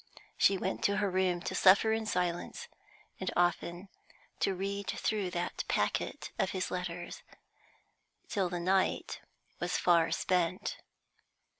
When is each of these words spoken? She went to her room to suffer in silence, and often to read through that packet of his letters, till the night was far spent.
She 0.35 0.57
went 0.57 0.83
to 0.85 0.97
her 0.97 1.11
room 1.11 1.41
to 1.41 1.53
suffer 1.53 1.93
in 1.93 2.07
silence, 2.07 2.67
and 3.19 3.29
often 3.35 3.87
to 4.39 4.55
read 4.55 4.87
through 4.87 5.29
that 5.29 5.63
packet 5.67 6.31
of 6.39 6.49
his 6.49 6.71
letters, 6.71 7.21
till 8.27 8.49
the 8.49 8.59
night 8.59 9.21
was 9.59 9.77
far 9.77 10.09
spent. 10.09 10.77